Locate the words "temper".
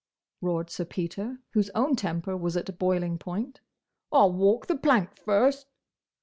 1.95-2.35